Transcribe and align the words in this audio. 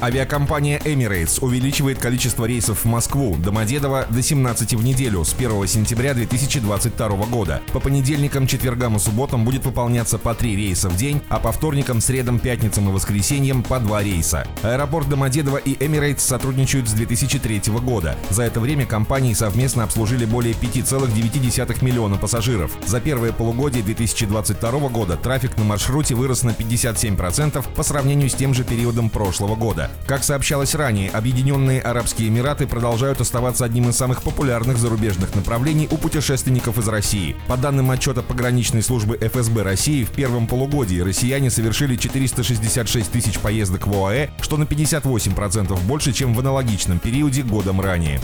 Авиакомпания 0.00 0.78
Emirates 0.84 1.40
увеличивает 1.40 1.98
количество 1.98 2.44
рейсов 2.44 2.84
в 2.84 2.84
Москву, 2.84 3.36
Домодедово 3.36 4.06
до 4.08 4.22
17 4.22 4.74
в 4.74 4.84
неделю 4.84 5.24
с 5.24 5.34
1 5.34 5.66
сентября 5.66 6.14
2022 6.14 7.08
года. 7.26 7.60
По 7.72 7.80
понедельникам, 7.80 8.46
четвергам 8.46 8.94
и 8.94 9.00
субботам 9.00 9.44
будет 9.44 9.66
выполняться 9.66 10.16
по 10.16 10.36
3 10.36 10.54
рейса 10.54 10.88
в 10.88 10.96
день, 10.96 11.20
а 11.28 11.40
по 11.40 11.50
вторникам, 11.50 12.00
средам, 12.00 12.38
пятницам 12.38 12.88
и 12.88 12.92
воскресеньям 12.92 13.64
по 13.64 13.80
2 13.80 14.02
рейса. 14.04 14.46
Аэропорт 14.62 15.08
Домодедово 15.08 15.56
и 15.56 15.74
Emirates 15.74 16.20
сотрудничают 16.20 16.88
с 16.88 16.92
2003 16.92 17.62
года. 17.80 18.16
За 18.30 18.44
это 18.44 18.60
время 18.60 18.86
компании 18.86 19.34
совместно 19.34 19.82
обслужили 19.82 20.26
более 20.26 20.54
5,9 20.54 21.84
миллиона 21.84 22.16
пассажиров. 22.16 22.70
За 22.86 23.00
первое 23.00 23.32
полугодие 23.32 23.82
2022 23.82 24.70
года 24.90 25.16
трафик 25.16 25.56
на 25.58 25.64
маршруте 25.64 26.14
вырос 26.14 26.44
на 26.44 26.50
57% 26.50 27.64
по 27.74 27.82
сравнению 27.82 28.30
с 28.30 28.34
тем 28.34 28.54
же 28.54 28.62
периодом 28.62 29.10
прошлого 29.10 29.56
года. 29.56 29.87
Как 30.06 30.24
сообщалось 30.24 30.74
ранее, 30.74 31.10
Объединенные 31.10 31.80
Арабские 31.80 32.28
Эмираты 32.28 32.66
продолжают 32.66 33.20
оставаться 33.20 33.64
одним 33.64 33.90
из 33.90 33.96
самых 33.96 34.22
популярных 34.22 34.78
зарубежных 34.78 35.34
направлений 35.34 35.88
у 35.90 35.96
путешественников 35.96 36.78
из 36.78 36.88
России. 36.88 37.36
По 37.46 37.56
данным 37.56 37.90
отчета 37.90 38.22
пограничной 38.22 38.82
службы 38.82 39.18
ФСБ 39.20 39.62
России, 39.62 40.04
в 40.04 40.10
первом 40.10 40.46
полугодии 40.46 41.00
россияне 41.00 41.50
совершили 41.50 41.96
466 41.96 43.10
тысяч 43.10 43.38
поездок 43.38 43.86
в 43.86 43.92
ОАЭ, 43.94 44.30
что 44.40 44.56
на 44.56 44.64
58% 44.64 45.78
больше, 45.82 46.12
чем 46.12 46.34
в 46.34 46.40
аналогичном 46.40 46.98
периоде 46.98 47.42
годом 47.42 47.80
ранее. 47.80 48.20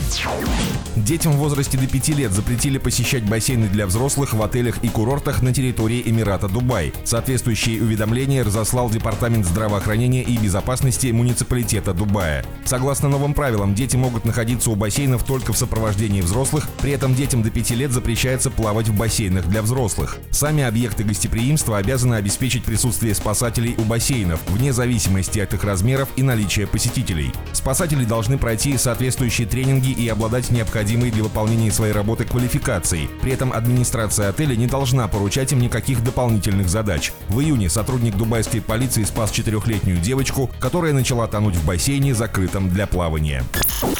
Детям 0.95 1.33
в 1.33 1.37
возрасте 1.37 1.77
до 1.77 1.87
5 1.87 2.09
лет 2.09 2.31
запретили 2.31 2.77
посещать 2.77 3.23
бассейны 3.23 3.67
для 3.67 3.85
взрослых 3.85 4.33
в 4.33 4.41
отелях 4.41 4.81
и 4.81 4.87
курортах 4.87 5.41
на 5.41 5.53
территории 5.53 6.01
Эмирата 6.05 6.47
Дубай. 6.47 6.93
Соответствующие 7.03 7.81
уведомления 7.81 8.45
разослал 8.45 8.89
Департамент 8.89 9.45
здравоохранения 9.45 10.23
и 10.23 10.37
безопасности 10.37 11.07
муниципалитета 11.07 11.93
Дубая. 11.93 12.45
Согласно 12.63 13.09
новым 13.09 13.33
правилам, 13.33 13.75
дети 13.75 13.97
могут 13.97 14.23
находиться 14.23 14.71
у 14.71 14.75
бассейнов 14.75 15.25
только 15.25 15.51
в 15.51 15.57
сопровождении 15.57 16.21
взрослых, 16.21 16.69
при 16.81 16.93
этом 16.93 17.13
детям 17.13 17.43
до 17.43 17.49
5 17.49 17.71
лет 17.71 17.91
запрещается 17.91 18.49
плавать 18.49 18.87
в 18.87 18.95
бассейнах 18.95 19.45
для 19.47 19.61
взрослых. 19.61 20.17
Сами 20.31 20.63
объекты 20.63 21.03
гостеприимства 21.03 21.77
обязаны 21.77 22.15
обеспечить 22.15 22.63
присутствие 22.63 23.15
спасателей 23.15 23.75
у 23.77 23.81
бассейнов, 23.81 24.39
вне 24.47 24.71
зависимости 24.71 25.39
от 25.39 25.53
их 25.53 25.65
размеров 25.65 26.07
и 26.15 26.23
наличия 26.23 26.67
посетителей. 26.67 27.33
Спасатели 27.51 28.05
должны 28.05 28.37
пройти 28.37 28.77
соответствующие 28.77 29.45
тренинги 29.45 29.91
и 29.91 30.07
обладать 30.07 30.51
необходимыми 30.51 30.84
необходимой 30.85 31.11
для 31.11 31.23
выполнения 31.23 31.71
своей 31.71 31.93
работы 31.93 32.25
квалификацией. 32.25 33.09
При 33.21 33.31
этом 33.31 33.53
администрация 33.53 34.29
отеля 34.29 34.55
не 34.55 34.67
должна 34.67 35.07
поручать 35.07 35.51
им 35.51 35.57
никаких 35.59 36.03
дополнительных 36.03 36.69
задач. 36.69 37.11
В 37.29 37.41
июне 37.41 37.69
сотрудник 37.69 38.15
дубайской 38.15 38.61
полиции 38.61 39.03
спас 39.03 39.31
четырехлетнюю 39.31 39.97
девочку, 39.97 40.51
которая 40.59 40.93
начала 40.93 41.27
тонуть 41.27 41.55
в 41.55 41.65
бассейне, 41.65 42.13
закрытом 42.13 42.69
для 42.69 42.85
плавания. 42.87 43.43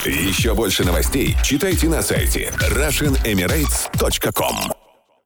Еще 0.06 0.54
больше 0.54 0.86
новостей 0.86 1.36
читайте 1.44 1.90
на 1.90 2.04
сайте 2.04 2.54
RussianEmirates.com 2.60 4.85